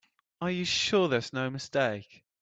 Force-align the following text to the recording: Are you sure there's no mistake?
Are 0.41 0.49
you 0.49 0.65
sure 0.65 1.07
there's 1.07 1.31
no 1.31 1.51
mistake? 1.51 2.23